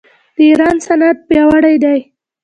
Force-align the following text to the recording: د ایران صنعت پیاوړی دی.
د 0.35 0.37
ایران 0.49 0.75
صنعت 0.87 1.17
پیاوړی 1.27 1.75
دی. 1.83 1.99